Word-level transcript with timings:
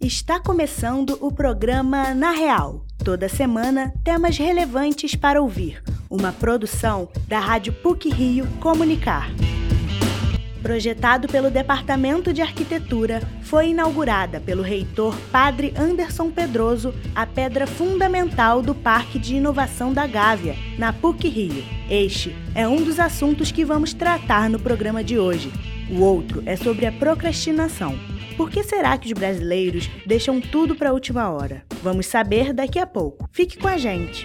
Está 0.00 0.38
começando 0.38 1.18
o 1.20 1.32
programa 1.32 2.14
Na 2.14 2.30
Real. 2.30 2.84
Toda 3.04 3.28
semana, 3.28 3.92
temas 4.04 4.38
relevantes 4.38 5.16
para 5.16 5.42
ouvir. 5.42 5.82
Uma 6.08 6.30
produção 6.30 7.08
da 7.26 7.40
Rádio 7.40 7.72
PUC 7.72 8.08
Rio 8.08 8.46
Comunicar. 8.60 9.28
Projetado 10.62 11.26
pelo 11.26 11.50
Departamento 11.50 12.32
de 12.32 12.40
Arquitetura, 12.40 13.20
foi 13.42 13.70
inaugurada 13.70 14.40
pelo 14.40 14.62
reitor 14.62 15.18
Padre 15.32 15.74
Anderson 15.76 16.30
Pedroso 16.30 16.94
a 17.12 17.26
pedra 17.26 17.66
fundamental 17.66 18.62
do 18.62 18.76
Parque 18.76 19.18
de 19.18 19.34
Inovação 19.34 19.92
da 19.92 20.06
Gávea, 20.06 20.54
na 20.78 20.92
PUC 20.92 21.28
Rio. 21.28 21.64
Este 21.90 22.36
é 22.54 22.68
um 22.68 22.84
dos 22.84 23.00
assuntos 23.00 23.50
que 23.50 23.64
vamos 23.64 23.92
tratar 23.92 24.48
no 24.48 24.60
programa 24.60 25.02
de 25.02 25.18
hoje. 25.18 25.52
O 25.90 26.02
outro 26.02 26.40
é 26.46 26.54
sobre 26.54 26.86
a 26.86 26.92
procrastinação. 26.92 27.98
Por 28.38 28.52
que 28.52 28.62
será 28.62 28.96
que 28.96 29.08
os 29.08 29.12
brasileiros 29.12 29.90
deixam 30.06 30.40
tudo 30.40 30.76
para 30.76 30.90
a 30.90 30.92
última 30.92 31.28
hora? 31.28 31.66
Vamos 31.82 32.06
saber 32.06 32.52
daqui 32.52 32.78
a 32.78 32.86
pouco. 32.86 33.28
Fique 33.32 33.58
com 33.58 33.66
a 33.66 33.76
gente! 33.76 34.24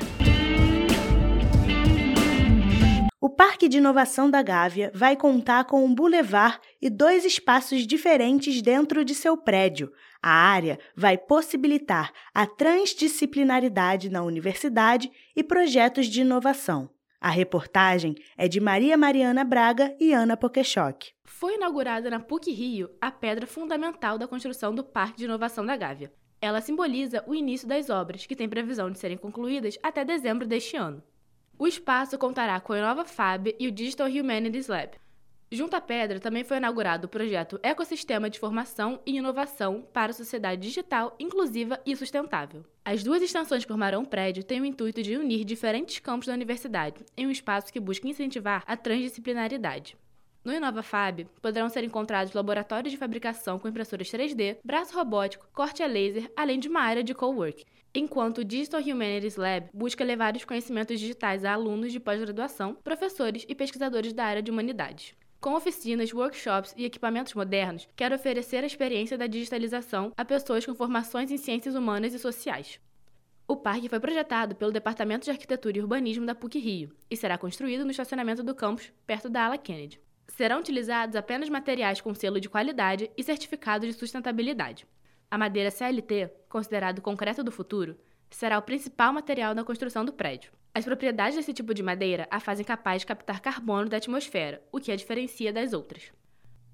O 3.20 3.28
Parque 3.28 3.68
de 3.68 3.78
Inovação 3.78 4.30
da 4.30 4.44
Gávea 4.44 4.92
vai 4.94 5.16
contar 5.16 5.64
com 5.64 5.84
um 5.84 5.96
bulevar 5.96 6.62
e 6.80 6.92
dois 6.92 7.26
espaços 7.26 7.88
diferentes 7.88 8.62
dentro 8.62 9.04
de 9.04 9.16
seu 9.16 9.36
prédio. 9.36 9.92
A 10.22 10.30
área 10.30 10.78
vai 10.96 11.18
possibilitar 11.18 12.12
a 12.36 12.46
transdisciplinaridade 12.46 14.12
na 14.12 14.22
universidade 14.22 15.10
e 15.36 15.44
projetos 15.44 16.06
de 16.06 16.22
inovação. 16.22 16.88
A 17.24 17.30
reportagem 17.30 18.16
é 18.36 18.50
de 18.50 18.60
Maria 18.60 18.98
Mariana 18.98 19.46
Braga 19.46 19.96
e 19.98 20.12
Ana 20.12 20.36
Pokeshock. 20.36 21.14
Foi 21.24 21.56
inaugurada 21.56 22.10
na 22.10 22.20
PUC 22.20 22.52
Rio 22.52 22.90
a 23.00 23.10
pedra 23.10 23.48
fundamental 23.48 24.18
da 24.18 24.28
construção 24.28 24.76
do 24.76 24.84
Parque 24.84 25.20
de 25.20 25.24
Inovação 25.24 25.66
da 25.66 25.78
Gávea. 25.78 26.12
Ela 26.42 26.60
simboliza 26.60 27.24
o 27.26 27.34
início 27.34 27.66
das 27.66 27.90
obras, 27.90 28.26
que 28.26 28.36
têm 28.36 28.50
previsão 28.50 28.92
de 28.92 29.00
serem 29.00 29.16
concluídas 29.16 29.80
até 29.82 30.04
dezembro 30.04 30.46
deste 30.46 30.76
ano. 30.76 31.02
O 31.58 31.66
espaço 31.66 32.18
contará 32.18 32.60
com 32.60 32.74
a 32.74 32.80
Inova 32.80 33.06
Fab 33.06 33.56
e 33.58 33.70
o 33.70 33.72
Digital 33.72 34.10
Humanities 34.10 34.68
Lab. 34.68 34.92
Junto 35.54 35.76
à 35.76 35.80
pedra, 35.80 36.20
também 36.20 36.44
foi 36.44 36.58
inaugurado 36.58 37.06
o 37.06 37.10
projeto 37.10 37.60
Ecossistema 37.62 38.28
de 38.28 38.40
Formação 38.40 39.00
e 39.06 39.18
Inovação 39.18 39.88
para 39.94 40.10
a 40.10 40.14
Sociedade 40.14 40.60
Digital 40.60 41.16
Inclusiva 41.20 41.80
e 41.86 41.96
Sustentável. 41.96 42.66
As 42.84 43.04
duas 43.04 43.22
extensões 43.22 43.64
que 43.64 43.68
formarão 43.68 44.02
o 44.02 44.08
prédio 44.08 44.44
têm 44.44 44.60
o 44.60 44.66
intuito 44.66 45.04
de 45.04 45.16
unir 45.16 45.46
diferentes 45.46 46.00
campos 46.00 46.26
da 46.26 46.34
universidade 46.34 47.06
em 47.16 47.28
um 47.28 47.30
espaço 47.30 47.72
que 47.72 47.80
busca 47.80 48.08
incentivar 48.08 48.64
a 48.66 48.76
transdisciplinaridade. 48.76 49.96
No 50.44 50.52
Inova 50.52 50.82
Fab, 50.82 51.28
poderão 51.40 51.70
ser 51.70 51.84
encontrados 51.84 52.34
laboratórios 52.34 52.92
de 52.92 52.98
fabricação 52.98 53.60
com 53.60 53.68
impressoras 53.68 54.08
3D, 54.08 54.58
braço 54.66 54.98
robótico, 54.98 55.48
corte 55.54 55.84
a 55.84 55.86
laser, 55.86 56.32
além 56.36 56.58
de 56.58 56.68
uma 56.68 56.82
área 56.82 57.04
de 57.04 57.14
coworking 57.14 57.64
enquanto 57.96 58.40
o 58.40 58.44
Digital 58.44 58.82
Humanities 58.82 59.36
Lab 59.36 59.70
busca 59.72 60.04
levar 60.04 60.36
os 60.36 60.44
conhecimentos 60.44 61.00
digitais 61.00 61.46
a 61.46 61.54
alunos 61.54 61.92
de 61.92 62.00
pós-graduação, 62.00 62.74
professores 62.84 63.46
e 63.48 63.54
pesquisadores 63.54 64.14
da 64.14 64.26
área 64.26 64.42
de 64.42 64.50
humanidades. 64.50 65.14
Com 65.44 65.56
oficinas, 65.56 66.14
workshops 66.14 66.74
e 66.78 66.86
equipamentos 66.86 67.34
modernos, 67.34 67.86
quer 67.98 68.14
oferecer 68.14 68.64
a 68.64 68.66
experiência 68.66 69.18
da 69.18 69.28
digitalização 69.28 70.14
a 70.16 70.24
pessoas 70.24 70.66
com 70.66 70.74
formações 70.74 71.30
em 71.32 71.38
ciências 71.38 71.76
humanas 71.76 72.14
e 72.14 72.18
sociais. 72.18 72.80
O 73.46 73.58
parque 73.58 73.90
foi 73.90 74.00
projetado 74.00 74.56
pelo 74.56 74.72
Departamento 74.72 75.26
de 75.26 75.32
Arquitetura 75.32 75.78
e 75.78 75.82
Urbanismo 75.82 76.26
da 76.26 76.34
PUC-Rio 76.34 76.96
e 77.12 77.18
será 77.18 77.38
construído 77.38 77.84
no 77.84 77.92
estacionamento 77.92 78.42
do 78.42 78.56
campus, 78.56 78.94
perto 79.06 79.30
da 79.30 79.44
ala 79.44 79.58
Kennedy. 79.58 80.00
Serão 80.30 80.62
utilizados 80.62 81.18
apenas 81.18 81.50
materiais 81.50 82.00
com 82.00 82.16
selo 82.16 82.40
de 82.40 82.48
qualidade 82.48 83.12
e 83.18 83.22
certificado 83.22 83.86
de 83.86 83.92
sustentabilidade. 83.92 84.88
A 85.30 85.38
madeira 85.38 85.70
CLT, 85.70 86.32
considerado 86.48 87.02
concreto 87.02 87.44
do 87.44 87.52
futuro, 87.52 87.98
será 88.30 88.58
o 88.58 88.62
principal 88.62 89.12
material 89.12 89.54
na 89.54 89.66
construção 89.66 90.06
do 90.06 90.14
prédio. 90.14 90.54
As 90.76 90.86
propriedades 90.86 91.38
desse 91.38 91.54
tipo 91.54 91.72
de 91.72 91.84
madeira 91.84 92.28
a 92.32 92.40
fazem 92.40 92.66
capaz 92.66 93.04
de 93.04 93.06
captar 93.06 93.40
carbono 93.42 93.88
da 93.88 93.98
atmosfera, 93.98 94.60
o 94.72 94.80
que 94.80 94.92
a 94.92 94.96
diferencia 94.96 95.54
das 95.54 95.72
outras. 95.72 96.12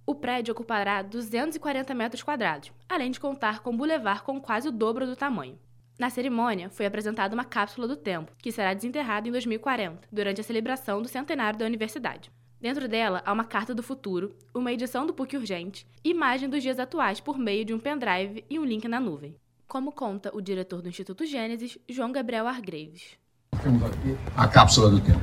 O 0.05 0.15
prédio 0.15 0.53
ocupará 0.53 1.01
240 1.01 1.93
metros 1.93 2.23
quadrados, 2.23 2.71
além 2.87 3.11
de 3.11 3.19
contar 3.19 3.59
com 3.59 3.71
um 3.71 3.77
bulevar 3.77 4.23
com 4.23 4.39
quase 4.39 4.69
o 4.69 4.71
dobro 4.71 5.05
do 5.05 5.17
tamanho. 5.17 5.59
Na 5.99 6.09
cerimônia, 6.09 6.69
foi 6.69 6.85
apresentada 6.85 7.33
uma 7.33 7.43
cápsula 7.43 7.89
do 7.89 7.97
tempo, 7.97 8.31
que 8.41 8.53
será 8.53 8.73
desenterrada 8.73 9.27
em 9.27 9.31
2040, 9.33 10.07
durante 10.09 10.39
a 10.39 10.45
celebração 10.45 11.01
do 11.01 11.09
centenário 11.09 11.59
da 11.59 11.65
universidade. 11.65 12.31
Dentro 12.61 12.87
dela 12.87 13.21
há 13.25 13.33
uma 13.33 13.43
carta 13.43 13.75
do 13.75 13.83
futuro, 13.83 14.33
uma 14.53 14.71
edição 14.71 15.05
do 15.05 15.13
PUC 15.13 15.35
Urgente, 15.35 15.85
imagem 16.05 16.47
dos 16.47 16.63
dias 16.63 16.79
atuais 16.79 17.19
por 17.19 17.37
meio 17.37 17.65
de 17.65 17.73
um 17.73 17.79
pendrive 17.79 18.45
e 18.49 18.57
um 18.57 18.63
link 18.63 18.87
na 18.87 18.99
nuvem. 18.99 19.35
Como 19.67 19.91
conta 19.91 20.33
o 20.33 20.39
diretor 20.39 20.81
do 20.81 20.87
Instituto 20.87 21.25
Gênesis, 21.25 21.77
João 21.89 22.13
Gabriel 22.13 22.47
Argreves. 22.47 23.19
Temos 23.61 23.83
aqui 23.83 24.17
a 24.37 24.47
cápsula 24.47 24.89
do 24.89 25.01
tempo. 25.01 25.19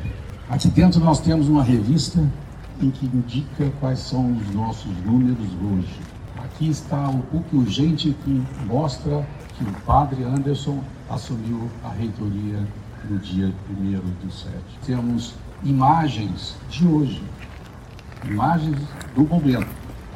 Aqui 0.50 0.68
dentro 0.68 1.00
nós 1.00 1.20
temos 1.20 1.48
uma 1.48 1.62
revista 1.62 2.22
em 2.82 2.90
que 2.90 3.06
indica 3.06 3.72
quais 3.80 3.98
são 4.00 4.36
os 4.36 4.54
nossos 4.54 4.94
números 5.04 5.48
hoje. 5.62 5.98
Aqui 6.44 6.68
está 6.68 7.08
o 7.08 7.22
PUC 7.22 7.56
Urgente 7.56 8.14
que 8.24 8.44
mostra 8.66 9.26
que 9.56 9.64
o 9.64 9.72
padre 9.86 10.22
Anderson 10.22 10.84
assumiu 11.08 11.70
a 11.82 11.88
reitoria 11.88 12.62
no 13.08 13.18
dia 13.18 13.50
1 13.70 14.26
do 14.26 14.30
7. 14.30 14.54
Temos 14.84 15.34
imagens 15.64 16.56
de 16.68 16.86
hoje, 16.86 17.22
imagens 18.24 18.78
do 19.14 19.22
momento. 19.22 19.68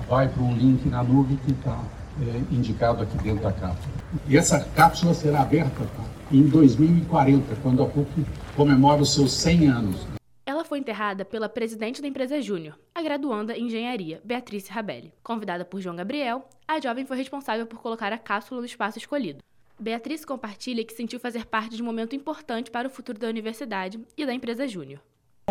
Vai 0.09 0.28
para 0.28 0.43
um 0.43 0.54
link 0.54 0.87
na 0.91 1.03
nuvem 1.03 1.38
que 1.38 1.53
está 1.53 1.78
é, 2.20 2.54
indicado 2.54 3.03
aqui 3.03 3.16
dentro 3.19 3.42
da 3.42 3.53
cápsula. 3.53 3.94
E 4.28 4.36
essa 4.36 4.60
cápsula 4.60 5.14
será 5.14 5.41
aberta 5.41 5.84
tá? 5.84 6.04
em 6.31 6.42
2040, 6.42 7.56
quando 7.62 7.82
a 7.82 7.86
PUC 7.86 8.25
comemora 8.56 9.03
os 9.03 9.14
seus 9.14 9.32
100 9.32 9.69
anos. 9.69 10.06
Ela 10.44 10.64
foi 10.64 10.78
enterrada 10.78 11.25
pela 11.25 11.48
presidente 11.48 12.03
da 12.03 12.08
empresa 12.08 12.41
Júnior, 12.41 12.78
a 12.94 13.03
graduanda 13.03 13.56
em 13.56 13.66
engenharia, 13.66 14.20
Beatriz 14.25 14.69
Rabelli. 14.69 15.12
Convidada 15.22 15.64
por 15.64 15.81
João 15.81 15.97
Gabriel, 15.97 16.48
a 16.66 16.81
jovem 16.81 17.06
foi 17.06 17.16
responsável 17.16 17.66
por 17.66 17.81
colocar 17.81 18.12
a 18.12 18.19
cápsula 18.19 18.60
no 18.60 18.66
espaço 18.66 18.98
escolhido. 18.98 19.42
Beatriz 19.78 20.25
compartilha 20.25 20.84
que 20.84 20.92
sentiu 20.92 21.19
fazer 21.19 21.47
parte 21.47 21.76
de 21.76 21.82
um 21.82 21.87
momento 21.87 22.14
importante 22.14 22.70
para 22.70 22.87
o 22.87 22.91
futuro 22.91 23.19
da 23.19 23.28
universidade 23.28 23.98
e 24.16 24.26
da 24.26 24.34
empresa 24.34 24.69
Júnior. 24.69 25.00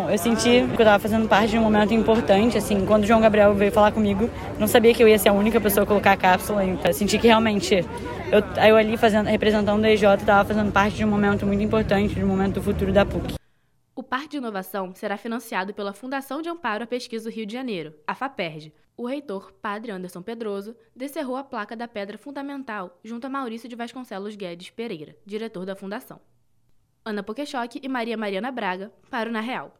Eu 0.08 0.16
senti 0.16 0.42
que 0.42 0.72
eu 0.72 0.78
estava 0.78 0.98
fazendo 0.98 1.28
parte 1.28 1.50
de 1.50 1.58
um 1.58 1.62
momento 1.62 1.92
importante, 1.92 2.56
assim, 2.56 2.86
quando 2.86 3.04
o 3.04 3.06
João 3.06 3.20
Gabriel 3.20 3.54
veio 3.54 3.72
falar 3.72 3.90
comigo, 3.92 4.30
não 4.58 4.66
sabia 4.66 4.94
que 4.94 5.02
eu 5.02 5.08
ia 5.08 5.18
ser 5.18 5.30
a 5.30 5.32
única 5.32 5.60
pessoa 5.60 5.84
a 5.84 5.86
colocar 5.86 6.12
a 6.12 6.16
cápsula, 6.16 6.64
então 6.64 6.92
senti 6.92 7.18
que 7.18 7.26
realmente, 7.26 7.84
eu, 8.30 8.66
eu 8.68 8.76
ali 8.76 8.96
fazendo, 8.96 9.26
representando 9.26 9.84
a 9.84 9.90
EJ, 9.90 10.04
estava 10.18 10.46
fazendo 10.46 10.70
parte 10.70 10.96
de 10.96 11.04
um 11.04 11.08
momento 11.08 11.44
muito 11.44 11.62
importante, 11.62 12.14
de 12.14 12.24
um 12.24 12.28
momento 12.28 12.54
do 12.54 12.62
futuro 12.62 12.92
da 12.92 13.04
PUC. 13.04 13.34
O 13.94 14.02
Parque 14.02 14.28
de 14.28 14.36
Inovação 14.38 14.94
será 14.94 15.16
financiado 15.16 15.74
pela 15.74 15.92
Fundação 15.92 16.40
de 16.40 16.48
Amparo 16.48 16.84
à 16.84 16.86
Pesquisa 16.86 17.28
do 17.28 17.34
Rio 17.34 17.44
de 17.44 17.52
Janeiro, 17.52 17.92
a 18.06 18.14
FAPERJ. 18.14 18.72
O 18.96 19.06
reitor, 19.06 19.52
Padre 19.60 19.92
Anderson 19.92 20.22
Pedroso, 20.22 20.76
descerrou 20.94 21.36
a 21.36 21.44
placa 21.44 21.74
da 21.74 21.88
pedra 21.88 22.16
fundamental 22.16 22.98
junto 23.02 23.26
a 23.26 23.30
Maurício 23.30 23.68
de 23.68 23.76
Vasconcelos 23.76 24.36
Guedes 24.36 24.70
Pereira, 24.70 25.16
diretor 25.26 25.66
da 25.66 25.74
fundação. 25.74 26.20
Ana 27.04 27.22
Pokeshock 27.22 27.80
e 27.82 27.88
Maria 27.88 28.16
Mariana 28.16 28.52
Braga 28.52 28.92
para 29.10 29.28
o 29.28 29.32
Na 29.32 29.40
Real. 29.40 29.74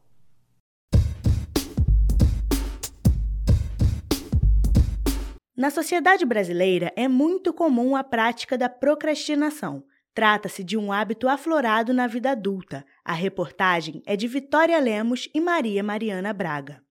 Na 5.60 5.68
sociedade 5.68 6.24
brasileira 6.24 6.90
é 6.96 7.06
muito 7.06 7.52
comum 7.52 7.94
a 7.94 8.02
prática 8.02 8.56
da 8.56 8.66
procrastinação. 8.66 9.84
Trata-se 10.14 10.64
de 10.64 10.74
um 10.74 10.90
hábito 10.90 11.28
aflorado 11.28 11.92
na 11.92 12.06
vida 12.06 12.30
adulta. 12.30 12.82
A 13.04 13.12
reportagem 13.12 14.02
é 14.06 14.16
de 14.16 14.26
Vitória 14.26 14.80
Lemos 14.80 15.28
e 15.34 15.38
Maria 15.38 15.82
Mariana 15.82 16.32
Braga. 16.32 16.82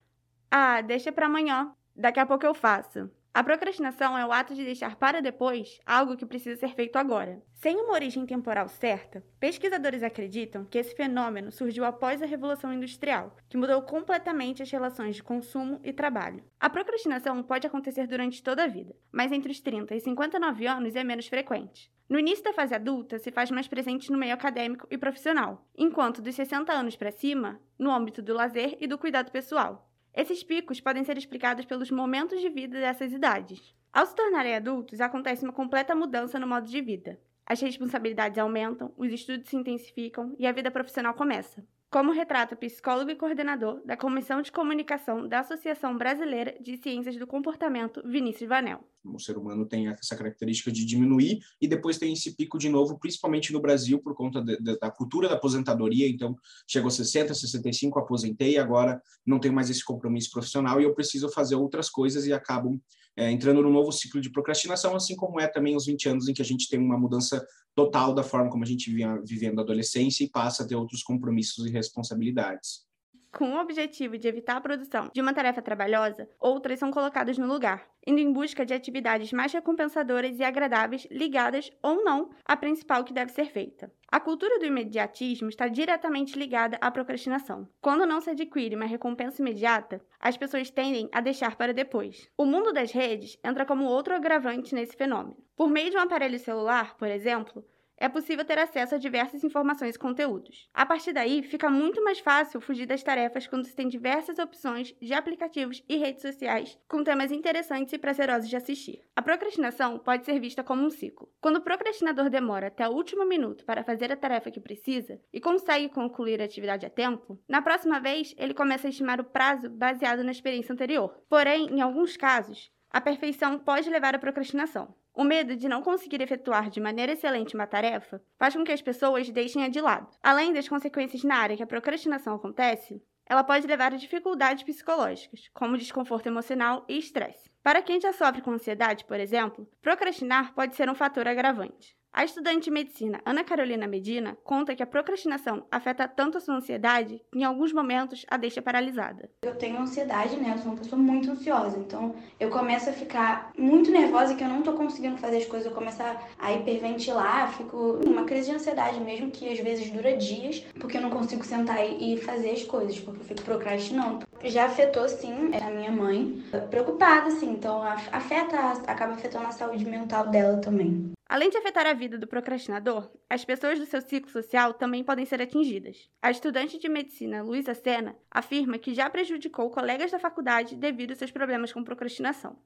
Ah, 0.51 0.81
deixa 0.81 1.11
para 1.11 1.25
amanhã. 1.25 1.71
Daqui 1.95 2.19
a 2.19 2.27
pouco 2.27 2.45
eu 2.45 2.53
faço. 2.53 3.09
A 3.31 3.43
procrastinação 3.43 4.17
é 4.17 4.25
o 4.25 4.31
ato 4.31 4.55
de 4.55 4.65
deixar 4.65 4.95
para 4.95 5.21
depois 5.21 5.79
algo 5.85 6.17
que 6.17 6.25
precisa 6.25 6.59
ser 6.59 6.73
feito 6.73 6.97
agora. 6.97 7.41
Sem 7.53 7.77
uma 7.77 7.93
origem 7.93 8.25
temporal 8.25 8.67
certa, 8.67 9.23
pesquisadores 9.39 10.01
acreditam 10.01 10.65
que 10.65 10.79
esse 10.79 10.95
fenômeno 10.95 11.51
surgiu 11.51 11.85
após 11.85 12.21
a 12.23 12.25
Revolução 12.25 12.73
Industrial, 12.73 13.35
que 13.47 13.55
mudou 13.55 13.81
completamente 13.83 14.63
as 14.63 14.71
relações 14.71 15.15
de 15.15 15.23
consumo 15.23 15.79
e 15.83 15.93
trabalho. 15.93 16.43
A 16.59 16.69
procrastinação 16.69 17.43
pode 17.43 17.67
acontecer 17.67 18.07
durante 18.07 18.41
toda 18.41 18.63
a 18.63 18.67
vida, 18.67 18.95
mas 19.11 19.31
entre 19.31 19.51
os 19.51 19.59
30 19.59 19.95
e 19.95 19.99
59 19.99 20.65
anos 20.65 20.95
é 20.95 21.03
menos 21.03 21.27
frequente. 21.27 21.91
No 22.09 22.17
início 22.17 22.43
da 22.43 22.53
fase 22.53 22.73
adulta, 22.73 23.19
se 23.19 23.31
faz 23.31 23.51
mais 23.51 23.67
presente 23.67 24.11
no 24.11 24.17
meio 24.17 24.33
acadêmico 24.33 24.87
e 24.89 24.97
profissional, 24.97 25.63
enquanto 25.77 26.23
dos 26.23 26.33
60 26.33 26.73
anos 26.73 26.95
para 26.95 27.11
cima, 27.11 27.61
no 27.77 27.91
âmbito 27.91 28.23
do 28.23 28.33
lazer 28.33 28.75
e 28.79 28.87
do 28.87 28.97
cuidado 28.97 29.31
pessoal. 29.31 29.88
Esses 30.19 30.43
picos 30.43 30.81
podem 30.81 31.01
ser 31.05 31.17
explicados 31.17 31.63
pelos 31.63 31.89
momentos 31.89 32.41
de 32.41 32.49
vida 32.49 32.77
dessas 32.77 33.13
idades. 33.13 33.73
Ao 33.93 34.05
se 34.05 34.13
tornarem 34.13 34.53
adultos, 34.53 34.99
acontece 34.99 35.45
uma 35.45 35.53
completa 35.53 35.95
mudança 35.95 36.37
no 36.37 36.45
modo 36.45 36.67
de 36.67 36.81
vida. 36.81 37.17
As 37.45 37.61
responsabilidades 37.61 38.37
aumentam, 38.37 38.93
os 38.97 39.13
estudos 39.13 39.47
se 39.47 39.55
intensificam 39.55 40.35
e 40.37 40.45
a 40.45 40.51
vida 40.51 40.69
profissional 40.69 41.13
começa. 41.13 41.65
Como 41.89 42.11
retrata 42.11 42.55
psicólogo 42.55 43.09
e 43.09 43.15
coordenador 43.15 43.81
da 43.83 43.97
Comissão 43.97 44.43
de 44.43 44.51
Comunicação 44.51 45.27
da 45.27 45.39
Associação 45.39 45.97
Brasileira 45.97 46.55
de 46.61 46.77
Ciências 46.77 47.17
do 47.17 47.25
Comportamento, 47.25 48.01
Vinícius 48.05 48.47
Vanel. 48.47 48.83
O 49.03 49.17
ser 49.17 49.37
humano 49.37 49.65
tem 49.65 49.87
essa 49.87 50.15
característica 50.15 50.71
de 50.71 50.85
diminuir 50.85 51.39
e 51.59 51.67
depois 51.67 51.97
tem 51.97 52.13
esse 52.13 52.35
pico 52.35 52.59
de 52.59 52.69
novo, 52.69 52.99
principalmente 52.99 53.51
no 53.51 53.59
Brasil, 53.59 53.99
por 53.99 54.13
conta 54.13 54.39
de, 54.39 54.57
de, 54.57 54.77
da 54.77 54.91
cultura 54.91 55.27
da 55.27 55.35
aposentadoria. 55.35 56.07
Então, 56.07 56.35
chegou 56.67 56.89
a 56.89 56.91
60, 56.91 57.33
65, 57.33 57.97
aposentei, 57.97 58.59
agora 58.59 59.01
não 59.25 59.39
tenho 59.39 59.53
mais 59.53 59.69
esse 59.69 59.83
compromisso 59.83 60.29
profissional 60.29 60.79
e 60.79 60.83
eu 60.83 60.93
preciso 60.93 61.27
fazer 61.29 61.55
outras 61.55 61.89
coisas 61.89 62.27
e 62.27 62.33
acabo 62.33 62.79
é, 63.17 63.31
entrando 63.31 63.61
num 63.61 63.71
novo 63.71 63.91
ciclo 63.91 64.21
de 64.21 64.31
procrastinação, 64.31 64.95
assim 64.95 65.15
como 65.15 65.39
é 65.39 65.47
também 65.47 65.75
os 65.75 65.85
20 65.85 66.09
anos 66.09 66.27
em 66.27 66.33
que 66.33 66.41
a 66.41 66.45
gente 66.45 66.69
tem 66.69 66.79
uma 66.79 66.97
mudança 66.97 67.45
total 67.75 68.13
da 68.13 68.23
forma 68.23 68.49
como 68.49 68.63
a 68.63 68.67
gente 68.67 68.91
vinha 68.91 69.21
vivendo 69.25 69.59
a 69.59 69.63
adolescência 69.63 70.23
e 70.23 70.29
passa 70.29 70.63
a 70.63 70.67
ter 70.67 70.75
outros 70.75 71.03
compromissos 71.03 71.65
e 71.65 71.71
responsabilidades. 71.71 72.88
Com 73.31 73.53
o 73.53 73.59
objetivo 73.59 74.17
de 74.17 74.27
evitar 74.27 74.57
a 74.57 74.61
produção 74.61 75.09
de 75.13 75.21
uma 75.21 75.33
tarefa 75.33 75.61
trabalhosa, 75.61 76.27
outras 76.39 76.79
são 76.79 76.89
colocadas 76.89 77.37
no 77.37 77.45
lugar, 77.45 77.87
indo 78.05 78.19
em 78.19 78.33
busca 78.33 78.65
de 78.65 78.73
atividades 78.73 79.31
mais 79.31 79.53
recompensadoras 79.53 80.39
e 80.39 80.43
agradáveis 80.43 81.07
ligadas 81.11 81.69
ou 81.81 82.03
não 82.03 82.31
à 82.43 82.57
principal 82.57 83.03
que 83.03 83.13
deve 83.13 83.31
ser 83.31 83.45
feita. 83.45 83.91
A 84.11 84.19
cultura 84.19 84.57
do 84.57 84.65
imediatismo 84.65 85.47
está 85.47 85.67
diretamente 85.67 86.37
ligada 86.37 86.77
à 86.81 86.89
procrastinação. 86.89 87.67
Quando 87.79 88.07
não 88.07 88.19
se 88.19 88.31
adquire 88.31 88.75
uma 88.75 88.85
recompensa 88.85 89.41
imediata, 89.41 90.01
as 90.19 90.35
pessoas 90.35 90.71
tendem 90.71 91.07
a 91.11 91.21
deixar 91.21 91.55
para 91.55 91.73
depois. 91.73 92.27
O 92.35 92.45
mundo 92.45 92.73
das 92.73 92.91
redes 92.91 93.37
entra 93.43 93.65
como 93.65 93.85
outro 93.85 94.15
agravante 94.15 94.73
nesse 94.73 94.97
fenômeno. 94.97 95.37
Por 95.55 95.69
meio 95.69 95.91
de 95.91 95.97
um 95.97 96.01
aparelho 96.01 96.39
celular, 96.39 96.97
por 96.97 97.07
exemplo, 97.07 97.63
é 97.99 98.07
possível 98.07 98.45
ter 98.45 98.57
acesso 98.57 98.95
a 98.95 98.97
diversas 98.97 99.43
informações 99.43 99.95
e 99.95 99.99
conteúdos. 99.99 100.69
A 100.73 100.85
partir 100.85 101.11
daí, 101.11 101.43
fica 101.43 101.69
muito 101.69 102.03
mais 102.03 102.19
fácil 102.19 102.61
fugir 102.61 102.85
das 102.85 103.03
tarefas 103.03 103.45
quando 103.45 103.65
se 103.65 103.75
tem 103.75 103.87
diversas 103.87 104.39
opções 104.39 104.95
de 105.01 105.13
aplicativos 105.13 105.83
e 105.87 105.97
redes 105.97 106.21
sociais 106.21 106.77
com 106.87 107.03
temas 107.03 107.31
interessantes 107.31 107.91
e 107.91 107.97
prazerosos 107.97 108.49
de 108.49 108.55
assistir. 108.55 109.01
A 109.15 109.21
procrastinação 109.21 109.99
pode 109.99 110.25
ser 110.25 110.39
vista 110.39 110.63
como 110.63 110.85
um 110.85 110.89
ciclo. 110.89 111.29
Quando 111.41 111.57
o 111.57 111.61
procrastinador 111.61 112.29
demora 112.29 112.67
até 112.67 112.87
o 112.87 112.93
último 112.93 113.25
minuto 113.25 113.65
para 113.65 113.83
fazer 113.83 114.11
a 114.11 114.17
tarefa 114.17 114.49
que 114.49 114.59
precisa 114.59 115.19
e 115.33 115.41
consegue 115.41 115.89
concluir 115.89 116.41
a 116.41 116.45
atividade 116.45 116.85
a 116.85 116.89
tempo, 116.89 117.37
na 117.47 117.61
próxima 117.61 117.99
vez 117.99 118.33
ele 118.37 118.53
começa 118.53 118.87
a 118.87 118.89
estimar 118.89 119.19
o 119.19 119.25
prazo 119.25 119.69
baseado 119.69 120.23
na 120.23 120.31
experiência 120.31 120.73
anterior. 120.73 121.15
Porém, 121.27 121.67
em 121.67 121.81
alguns 121.81 122.15
casos, 122.15 122.71
a 122.91 122.99
perfeição 122.99 123.59
pode 123.59 123.89
levar 123.89 124.15
à 124.15 124.19
procrastinação. 124.19 124.95
O 125.19 125.23
medo 125.25 125.53
de 125.53 125.67
não 125.67 125.81
conseguir 125.81 126.21
efetuar 126.21 126.69
de 126.69 126.79
maneira 126.79 127.11
excelente 127.11 127.53
uma 127.53 127.67
tarefa 127.67 128.21
faz 128.37 128.55
com 128.55 128.63
que 128.63 128.71
as 128.71 128.81
pessoas 128.81 129.29
deixem-a 129.29 129.67
de 129.67 129.81
lado. 129.81 130.07
Além 130.23 130.53
das 130.53 130.69
consequências 130.69 131.25
na 131.25 131.35
área 131.35 131.57
que 131.57 131.63
a 131.63 131.67
procrastinação 131.67 132.35
acontece, 132.35 133.03
ela 133.25 133.43
pode 133.43 133.67
levar 133.67 133.93
a 133.93 133.97
dificuldades 133.97 134.63
psicológicas, 134.63 135.49
como 135.53 135.77
desconforto 135.77 136.27
emocional 136.27 136.85
e 136.87 136.97
estresse. 136.97 137.51
Para 137.61 137.81
quem 137.81 137.99
já 137.99 138.13
sofre 138.13 138.41
com 138.41 138.51
ansiedade, 138.51 139.03
por 139.03 139.19
exemplo, 139.19 139.69
procrastinar 139.81 140.53
pode 140.53 140.73
ser 140.77 140.89
um 140.89 140.95
fator 140.95 141.27
agravante. 141.27 141.98
A 142.11 142.25
estudante 142.25 142.65
de 142.65 142.71
medicina 142.71 143.21
Ana 143.25 143.45
Carolina 143.45 143.87
Medina 143.87 144.37
conta 144.43 144.75
que 144.75 144.83
a 144.83 144.87
procrastinação 144.87 145.65
afeta 145.71 146.07
tanto 146.07 146.37
a 146.37 146.41
sua 146.41 146.55
ansiedade 146.55 147.21
que 147.31 147.39
em 147.39 147.43
alguns 147.43 147.71
momentos 147.71 148.25
a 148.29 148.35
deixa 148.35 148.61
paralisada. 148.61 149.29
Eu 149.41 149.55
tenho 149.55 149.79
ansiedade, 149.79 150.35
né? 150.35 150.51
Eu 150.53 150.57
sou 150.57 150.71
uma 150.71 150.81
pessoa 150.81 151.01
muito 151.01 151.31
ansiosa, 151.31 151.77
então 151.77 152.13
eu 152.37 152.49
começo 152.49 152.89
a 152.89 152.93
ficar 152.93 153.53
muito 153.57 153.89
nervosa 153.89 154.35
que 154.35 154.43
eu 154.43 154.49
não 154.49 154.63
tô 154.63 154.73
conseguindo 154.73 155.17
fazer 155.17 155.37
as 155.37 155.45
coisas, 155.45 155.67
eu 155.67 155.73
começo 155.73 156.01
a 156.37 156.51
hiperventilar, 156.53 157.53
fico 157.53 157.99
uma 158.05 158.25
crise 158.25 158.49
de 158.49 158.55
ansiedade 158.55 158.99
mesmo 158.99 159.31
que 159.31 159.47
às 159.47 159.59
vezes 159.59 159.89
dura 159.89 160.17
dias, 160.17 160.59
porque 160.79 160.97
eu 160.97 161.01
não 161.01 161.11
consigo 161.11 161.45
sentar 161.45 161.79
e 161.89 162.17
fazer 162.17 162.51
as 162.51 162.63
coisas, 162.63 162.99
porque 162.99 163.21
eu 163.21 163.25
fico 163.25 163.43
procrastinando. 163.43 164.27
Já 164.43 164.65
afetou 164.65 165.07
sim 165.07 165.51
a 165.55 165.69
minha 165.69 165.91
mãe, 165.91 166.43
preocupada 166.69 167.27
assim, 167.27 167.51
então 167.51 167.81
afeta, 167.83 168.57
acaba 168.87 169.13
afetando 169.13 169.47
a 169.47 169.51
saúde 169.51 169.85
mental 169.85 170.27
dela 170.27 170.57
também. 170.57 171.11
Além 171.29 171.51
de 171.51 171.57
afetar 171.57 171.85
a 171.85 171.93
vida 171.93 172.17
do 172.17 172.25
procrastinador, 172.25 173.07
as 173.29 173.45
pessoas 173.45 173.77
do 173.77 173.85
seu 173.85 174.01
ciclo 174.01 174.31
social 174.31 174.73
também 174.73 175.03
podem 175.03 175.27
ser 175.27 175.39
atingidas. 175.39 176.09
A 176.19 176.31
estudante 176.31 176.79
de 176.79 176.89
medicina 176.89 177.43
Luísa 177.43 177.75
Sena 177.75 178.15
afirma 178.31 178.79
que 178.79 178.95
já 178.95 179.07
prejudicou 179.11 179.69
colegas 179.69 180.09
da 180.09 180.17
faculdade 180.17 180.75
devido 180.75 181.11
aos 181.11 181.19
seus 181.19 181.29
problemas 181.29 181.71
com 181.71 181.83
procrastinação. 181.83 182.57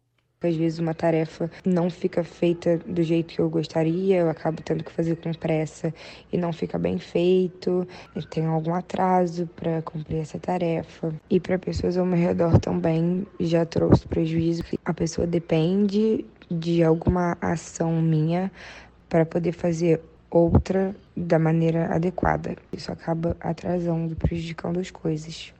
Às 0.44 0.58
vezes 0.58 0.80
uma 0.80 0.94
tarefa 0.94 1.50
não 1.66 1.90
fica 1.90 2.24
feita 2.24 2.78
do 2.86 3.02
jeito 3.02 3.34
que 3.34 3.40
eu 3.40 3.50
gostaria, 3.50 4.20
eu 4.20 4.30
acabo 4.30 4.62
tendo 4.62 4.84
que 4.84 4.92
fazer 4.92 5.16
com 5.16 5.32
pressa 5.34 5.94
e 6.32 6.38
não 6.38 6.52
fica 6.52 6.78
bem 6.78 7.00
feito, 7.00 7.88
eu 8.14 8.24
tenho 8.24 8.52
algum 8.52 8.74
atraso 8.74 9.48
para 9.56 9.82
cumprir 9.82 10.18
essa 10.18 10.38
tarefa. 10.38 11.14
E 11.30 11.40
para 11.40 11.58
pessoas 11.58 11.98
ao 11.98 12.06
meu 12.06 12.20
redor 12.20 12.60
também 12.60 13.26
já 13.40 13.66
trouxe 13.66 14.06
prejuízo. 14.06 14.64
A 14.84 14.94
pessoa 14.94 15.26
depende 15.26 16.26
de 16.50 16.84
alguma 16.84 17.38
ação 17.42 18.02
minha 18.02 18.52
para 19.10 19.26
poder 19.26 19.52
fazer 19.52 20.02
outra 20.30 20.96
da 21.16 21.38
maneira 21.38 21.94
adequada. 21.94 22.56
Isso 22.72 22.92
acaba 22.92 23.38
atrasando, 23.40 24.16
prejudicando 24.16 24.80
as 24.80 24.90
coisas. 24.90 25.54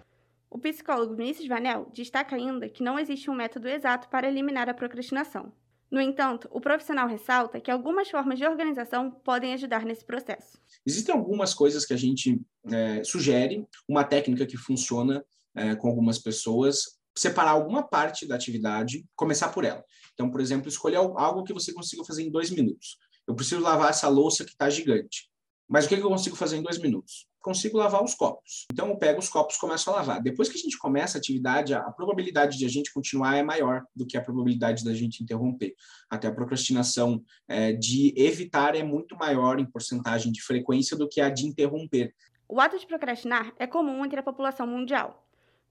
O 0.50 0.58
psicólogo 0.58 1.16
Vinícius 1.16 1.48
Vanel 1.48 1.90
destaca 1.94 2.36
ainda 2.36 2.70
que 2.70 2.84
não 2.84 2.98
existe 2.98 3.30
um 3.30 3.36
método 3.36 3.68
exato 3.68 4.08
para 4.10 4.28
eliminar 4.28 4.70
a 4.70 4.74
procrastinação. 4.74 5.52
No 5.90 6.02
entanto, 6.02 6.50
o 6.52 6.60
profissional 6.60 7.08
ressalta 7.08 7.60
que 7.60 7.70
algumas 7.70 8.10
formas 8.10 8.40
de 8.40 8.46
organização 8.46 9.12
podem 9.12 9.54
ajudar 9.54 9.86
nesse 9.86 10.04
processo. 10.04 10.58
Existem 10.84 11.14
algumas 11.14 11.54
coisas 11.54 11.86
que 11.86 11.94
a 11.94 11.98
gente 11.98 12.42
é, 12.72 13.04
sugere, 13.04 13.68
uma 13.88 14.04
técnica 14.04 14.46
que 14.48 14.58
funciona 14.58 15.24
é, 15.54 15.76
com 15.76 15.88
algumas 15.88 16.18
pessoas, 16.18 17.00
separar 17.16 17.52
alguma 17.52 17.84
parte 17.84 18.28
da 18.28 18.36
atividade, 18.36 19.06
começar 19.16 19.50
por 19.50 19.64
ela. 19.64 19.84
Então, 20.14 20.30
por 20.30 20.42
exemplo, 20.42 20.68
escolher 20.68 20.98
algo 20.98 21.44
que 21.44 21.54
você 21.54 21.74
consiga 21.74 22.04
fazer 22.04 22.24
em 22.24 22.32
dois 22.32 22.50
minutos. 22.50 22.98
Eu 23.28 23.36
preciso 23.36 23.62
lavar 23.62 23.90
essa 23.90 24.08
louça 24.08 24.44
que 24.44 24.52
está 24.52 24.70
gigante. 24.70 25.30
Mas 25.68 25.86
o 25.86 25.90
que 25.90 25.96
eu 25.96 26.10
consigo 26.10 26.36
fazer 26.36 26.58
em 26.58 26.62
dois 26.62 26.78
minutos? 26.78 27.26
Consigo 27.42 27.78
lavar 27.78 28.04
os 28.04 28.14
copos. 28.14 28.66
Então, 28.72 28.90
eu 28.90 28.98
pego 28.98 29.20
os 29.20 29.28
copos 29.28 29.56
e 29.56 29.60
começo 29.60 29.90
a 29.90 29.94
lavar. 29.94 30.22
Depois 30.22 30.48
que 30.48 30.58
a 30.58 30.62
gente 30.62 30.78
começa 30.78 31.18
a 31.18 31.20
atividade, 31.20 31.74
a 31.74 31.82
probabilidade 31.92 32.58
de 32.58 32.66
a 32.66 32.70
gente 32.70 32.94
continuar 32.94 33.36
é 33.38 33.44
maior 33.44 33.84
do 33.96 34.06
que 34.06 34.18
a 34.18 34.22
probabilidade 34.22 34.84
da 34.84 34.94
gente 34.94 35.24
interromper. 35.24 35.74
Até 36.10 36.28
a 36.28 36.34
procrastinação 36.34 37.24
é, 37.48 37.74
de 37.74 38.14
evitar 38.16 38.76
é 38.76 38.84
muito 38.84 39.16
maior 39.16 39.60
em 39.60 39.66
porcentagem 39.66 40.32
de 40.32 40.42
frequência 40.42 40.96
do 40.96 41.08
que 41.08 41.20
a 41.20 41.30
de 41.30 41.46
interromper. 41.48 42.14
O 42.48 42.60
ato 42.62 42.78
de 42.78 42.86
procrastinar 42.86 43.54
é 43.58 43.66
comum 43.66 44.06
entre 44.06 44.20
a 44.20 44.24
população 44.24 44.68
mundial. 44.68 45.23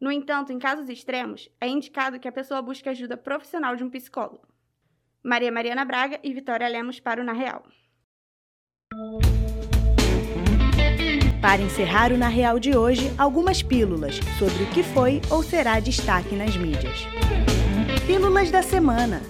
No 0.02 0.10
entanto, 0.10 0.52
em 0.52 0.58
casos 0.58 0.88
extremos, 0.88 1.48
é 1.60 1.68
indicado 1.68 2.18
que 2.18 2.26
a 2.26 2.32
pessoa 2.32 2.60
busque 2.60 2.88
ajuda 2.88 3.16
profissional 3.16 3.76
de 3.76 3.84
um 3.84 3.88
psicólogo. 3.88 4.48
Maria 5.22 5.52
Mariana 5.52 5.84
Braga 5.84 6.18
e 6.24 6.34
Vitória 6.34 6.66
Lemos 6.66 6.98
para 6.98 7.22
o 7.22 7.24
Na 7.24 7.32
Real. 7.32 7.62
Para 11.40 11.62
encerrar 11.62 12.10
o 12.10 12.18
Na 12.18 12.26
Real 12.26 12.58
de 12.58 12.76
hoje, 12.76 13.12
algumas 13.16 13.62
pílulas 13.62 14.18
sobre 14.40 14.64
o 14.64 14.70
que 14.70 14.82
foi 14.82 15.22
ou 15.30 15.40
será 15.40 15.78
destaque 15.78 16.34
nas 16.34 16.56
mídias. 16.56 17.06
Pílulas 18.04 18.50
da 18.50 18.60
semana. 18.60 19.22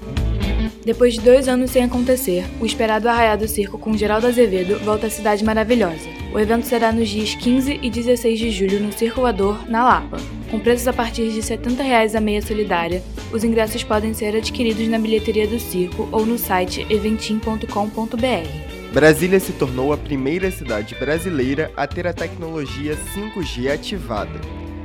Depois 0.87 1.13
de 1.13 1.21
dois 1.21 1.49
anos 1.49 1.71
sem 1.71 1.85
acontecer, 1.85 2.45
o 2.59 2.65
esperado 2.65 3.11
Arraiá 3.11 3.37
do 3.37 3.47
Circo 3.47 3.79
com 3.79 3.95
Geraldo 3.95 4.27
Azevedo 4.27 4.79
volta 4.79 5.09
à 5.09 5.11
Cidade 5.11 5.45
Maravilhosa. 5.45 6.22
O 6.33 6.41
evento 6.41 6.67
será 6.67 6.91
nos 6.91 7.11
dias 7.11 7.35
15 7.35 7.81
e 7.83 7.91
16 7.91 8.39
de 8.39 8.51
julho 8.51 8.81
no 8.81 8.91
Circulador, 8.91 9.69
na 9.69 9.85
Lapa. 9.85 10.17
Com 10.51 10.59
preços 10.59 10.89
a 10.89 10.93
partir 10.93 11.31
de 11.31 11.43
70 11.43 11.83
reais 11.83 12.15
a 12.15 12.23
meia 12.23 12.41
solidária, 12.41 13.03
os 13.31 13.45
ingressos 13.45 13.85
podem 13.85 14.15
ser 14.15 14.35
adquiridos 14.35 14.89
na 14.89 14.99
bilheteria 14.99 15.47
do 15.47 15.61
circo 15.61 16.09
ou 16.11 16.25
no 16.25 16.39
site 16.39 16.87
eventim.com.br. 16.89 18.95
Brasília 18.95 19.39
se 19.39 19.53
tornou 19.53 19.93
a 19.93 19.99
primeira 19.99 20.51
cidade 20.51 20.95
brasileira 20.95 21.71
a 21.77 21.87
ter 21.87 22.07
a 22.07 22.15
tecnologia 22.15 22.97
5G 23.15 23.71
ativada. 23.71 24.41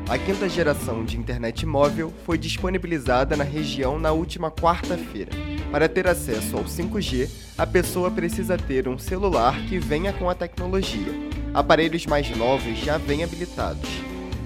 A 0.10 0.18
quinta 0.18 0.50
geração 0.50 1.06
de 1.06 1.18
internet 1.18 1.66
móvel 1.66 2.14
foi 2.26 2.38
disponibilizada 2.38 3.38
na 3.38 3.44
região 3.46 3.98
na 3.98 4.12
última 4.12 4.52
quarta-feira. 4.52 5.32
Para 5.72 5.88
ter 5.88 6.08
acesso 6.08 6.58
ao 6.58 6.64
5G, 6.64 7.30
a 7.58 7.66
pessoa 7.66 8.12
precisa 8.12 8.58
ter 8.58 8.88
um 8.88 8.98
celular 8.98 9.60
que 9.68 9.80
venha 9.80 10.14
com 10.14 10.30
a 10.30 10.36
tecnologia. 10.36 11.27
Aparelhos 11.54 12.06
mais 12.06 12.30
novos 12.36 12.78
já 12.78 12.98
vêm 12.98 13.24
habilitados. 13.24 13.90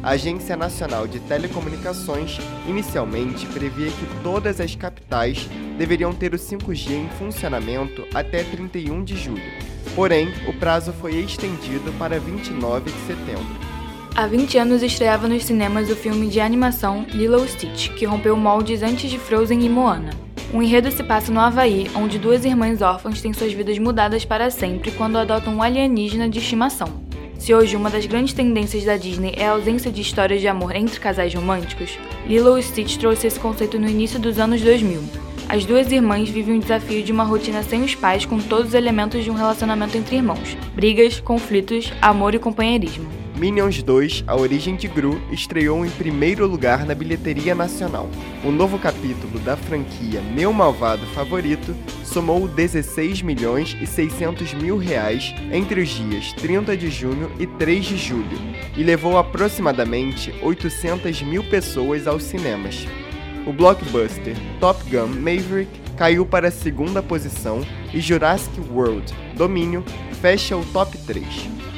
A 0.03 0.11
Agência 0.11 0.57
Nacional 0.57 1.07
de 1.07 1.19
Telecomunicações 1.19 2.39
inicialmente 2.67 3.45
previa 3.47 3.91
que 3.91 4.23
todas 4.23 4.59
as 4.59 4.75
capitais 4.75 5.47
deveriam 5.77 6.13
ter 6.13 6.33
o 6.33 6.37
5G 6.37 6.91
em 6.91 7.09
funcionamento 7.19 8.03
até 8.13 8.43
31 8.43 9.03
de 9.03 9.15
julho. 9.15 9.43
Porém, 9.95 10.33
o 10.47 10.53
prazo 10.53 10.91
foi 10.93 11.15
estendido 11.15 11.93
para 11.99 12.19
29 12.19 12.91
de 12.91 12.99
setembro. 13.05 13.71
Há 14.15 14.25
20 14.25 14.57
anos 14.57 14.83
estreava 14.83 15.27
nos 15.27 15.45
cinemas 15.45 15.89
o 15.89 15.95
filme 15.95 16.27
de 16.27 16.41
animação 16.41 17.05
Lilo 17.09 17.47
Stitch, 17.47 17.93
que 17.93 18.05
rompeu 18.05 18.35
moldes 18.35 18.81
antes 18.81 19.09
de 19.09 19.19
Frozen 19.19 19.63
e 19.63 19.69
Moana. 19.69 20.11
O 20.53 20.61
enredo 20.61 20.91
se 20.91 21.01
passa 21.01 21.31
no 21.31 21.39
Havaí, 21.39 21.89
onde 21.95 22.19
duas 22.19 22.43
irmãs 22.43 22.81
órfãs 22.81 23.21
têm 23.21 23.31
suas 23.31 23.53
vidas 23.53 23.79
mudadas 23.79 24.25
para 24.25 24.49
sempre 24.49 24.91
quando 24.91 25.17
adotam 25.17 25.55
um 25.55 25.63
alienígena 25.63 26.27
de 26.27 26.39
estimação. 26.39 26.89
Se 27.39 27.53
hoje 27.53 27.77
uma 27.77 27.89
das 27.89 28.05
grandes 28.05 28.33
tendências 28.33 28.83
da 28.83 28.97
Disney 28.97 29.33
é 29.37 29.47
a 29.47 29.51
ausência 29.51 29.89
de 29.89 30.01
histórias 30.01 30.41
de 30.41 30.49
amor 30.49 30.75
entre 30.75 30.99
casais 30.99 31.33
românticos, 31.33 31.97
Lilo 32.27 32.57
e 32.57 32.63
Stitch 32.63 32.97
trouxe 32.97 33.27
esse 33.27 33.39
conceito 33.39 33.79
no 33.79 33.89
início 33.89 34.19
dos 34.19 34.37
anos 34.39 34.61
2000. 34.61 35.01
As 35.47 35.65
duas 35.65 35.89
irmãs 35.89 36.29
vivem 36.29 36.57
o 36.57 36.59
desafio 36.59 37.01
de 37.01 37.13
uma 37.13 37.23
rotina 37.23 37.63
sem 37.63 37.83
os 37.83 37.95
pais 37.95 38.25
com 38.25 38.37
todos 38.37 38.67
os 38.67 38.73
elementos 38.73 39.23
de 39.23 39.31
um 39.31 39.35
relacionamento 39.35 39.97
entre 39.97 40.17
irmãos: 40.17 40.57
brigas, 40.75 41.21
conflitos, 41.21 41.93
amor 42.01 42.35
e 42.35 42.39
companheirismo. 42.39 43.20
Minions 43.41 43.81
2, 43.81 44.25
A 44.27 44.35
Origem 44.35 44.75
de 44.75 44.87
Gru, 44.87 45.19
estreou 45.31 45.83
em 45.83 45.89
primeiro 45.89 46.45
lugar 46.45 46.85
na 46.85 46.93
bilheteria 46.93 47.55
nacional. 47.55 48.07
O 48.45 48.51
novo 48.51 48.77
capítulo 48.77 49.39
da 49.39 49.57
franquia 49.57 50.21
Meu 50.21 50.53
Malvado 50.53 51.07
Favorito 51.07 51.75
somou 52.05 52.47
16 52.47 53.23
milhões 53.23 53.75
e 53.81 53.87
600 53.87 54.53
mil 54.53 54.77
reais 54.77 55.33
entre 55.51 55.81
os 55.81 55.89
dias 55.89 56.31
30 56.33 56.77
de 56.77 56.91
junho 56.91 57.31
e 57.39 57.47
3 57.47 57.83
de 57.83 57.97
julho 57.97 58.37
e 58.77 58.83
levou 58.83 59.17
aproximadamente 59.17 60.31
800 60.43 61.23
mil 61.23 61.43
pessoas 61.43 62.05
aos 62.05 62.21
cinemas. 62.21 62.85
O 63.47 63.51
blockbuster 63.51 64.35
Top 64.59 64.79
Gun 64.87 65.07
Maverick 65.19 65.80
caiu 66.01 66.25
para 66.25 66.47
a 66.47 66.51
segunda 66.51 67.03
posição 67.03 67.61
e 67.93 68.01
Jurassic 68.01 68.59
World 68.71 69.13
Domínio 69.35 69.85
fecha 70.19 70.57
o 70.57 70.65
top 70.65 70.97
3. 70.97 71.23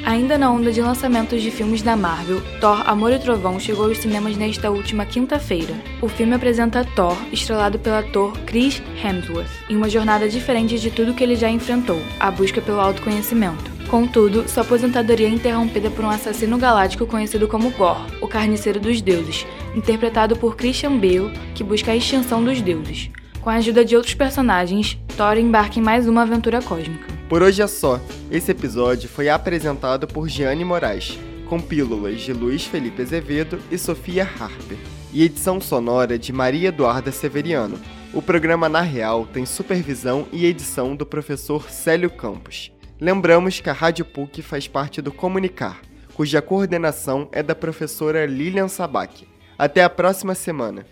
Ainda 0.02 0.38
na 0.38 0.50
onda 0.50 0.72
de 0.72 0.80
lançamentos 0.80 1.42
de 1.42 1.50
filmes 1.50 1.82
da 1.82 1.94
Marvel, 1.94 2.40
Thor 2.58 2.88
Amor 2.88 3.12
e 3.12 3.18
Trovão 3.18 3.60
chegou 3.60 3.84
aos 3.84 3.98
cinemas 3.98 4.34
nesta 4.34 4.70
última 4.70 5.04
quinta-feira. 5.04 5.74
O 6.00 6.08
filme 6.08 6.32
apresenta 6.32 6.86
Thor, 6.96 7.14
estrelado 7.30 7.78
pelo 7.78 7.96
ator 7.96 8.32
Chris 8.46 8.80
Hemsworth, 9.04 9.50
em 9.68 9.76
uma 9.76 9.90
jornada 9.90 10.26
diferente 10.26 10.80
de 10.80 10.90
tudo 10.90 11.12
que 11.12 11.22
ele 11.22 11.36
já 11.36 11.50
enfrentou, 11.50 12.00
a 12.18 12.30
busca 12.30 12.62
pelo 12.62 12.80
autoconhecimento. 12.80 13.70
Contudo, 13.90 14.48
sua 14.48 14.62
aposentadoria 14.62 15.28
é 15.28 15.32
interrompida 15.32 15.90
por 15.90 16.02
um 16.02 16.08
assassino 16.08 16.56
galáctico 16.56 17.06
conhecido 17.06 17.46
como 17.46 17.72
Gore, 17.72 18.00
o 18.22 18.26
Carniceiro 18.26 18.80
dos 18.80 19.02
Deuses, 19.02 19.46
interpretado 19.76 20.34
por 20.34 20.56
Christian 20.56 20.96
Bale, 20.96 21.30
que 21.54 21.62
busca 21.62 21.92
a 21.92 21.96
extinção 21.96 22.42
dos 22.42 22.62
deuses. 22.62 23.10
Com 23.44 23.50
a 23.50 23.56
ajuda 23.56 23.84
de 23.84 23.94
outros 23.94 24.14
personagens, 24.14 24.98
Thor 25.18 25.36
embarca 25.36 25.78
em 25.78 25.82
mais 25.82 26.08
uma 26.08 26.22
aventura 26.22 26.62
cósmica. 26.62 27.06
Por 27.28 27.42
hoje 27.42 27.60
é 27.60 27.66
só. 27.66 28.00
Esse 28.30 28.52
episódio 28.52 29.06
foi 29.06 29.28
apresentado 29.28 30.06
por 30.06 30.30
Gianni 30.30 30.64
Moraes, 30.64 31.18
com 31.46 31.60
pílulas 31.60 32.22
de 32.22 32.32
Luiz 32.32 32.64
Felipe 32.64 33.02
Azevedo 33.02 33.58
e 33.70 33.76
Sofia 33.76 34.22
Harper, 34.22 34.78
e 35.12 35.22
edição 35.22 35.60
sonora 35.60 36.18
de 36.18 36.32
Maria 36.32 36.68
Eduarda 36.68 37.12
Severiano. 37.12 37.78
O 38.14 38.22
programa 38.22 38.66
Na 38.66 38.80
Real 38.80 39.26
tem 39.26 39.44
supervisão 39.44 40.26
e 40.32 40.46
edição 40.46 40.96
do 40.96 41.04
professor 41.04 41.68
Célio 41.68 42.08
Campos. 42.08 42.72
Lembramos 42.98 43.60
que 43.60 43.68
a 43.68 43.74
Rádio 43.74 44.06
PUC 44.06 44.40
faz 44.40 44.66
parte 44.66 45.02
do 45.02 45.12
Comunicar, 45.12 45.82
cuja 46.14 46.40
coordenação 46.40 47.28
é 47.30 47.42
da 47.42 47.54
professora 47.54 48.24
Lilian 48.24 48.68
Sabac. 48.68 49.28
Até 49.58 49.84
a 49.84 49.90
próxima 49.90 50.34
semana. 50.34 50.86